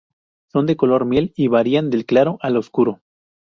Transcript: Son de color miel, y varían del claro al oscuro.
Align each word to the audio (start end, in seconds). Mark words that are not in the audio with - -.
Son 0.47 0.65
de 0.65 0.75
color 0.75 1.05
miel, 1.05 1.31
y 1.35 1.47
varían 1.47 1.91
del 1.91 2.07
claro 2.07 2.39
al 2.41 2.57
oscuro. 2.57 3.01